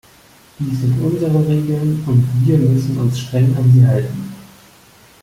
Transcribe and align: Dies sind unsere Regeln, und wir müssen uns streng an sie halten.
Dies 0.57 0.79
sind 0.79 0.99
unsere 0.99 1.47
Regeln, 1.47 2.03
und 2.07 2.25
wir 2.43 2.57
müssen 2.57 2.97
uns 2.97 3.19
streng 3.19 3.55
an 3.55 3.71
sie 3.71 3.85
halten. 3.85 4.33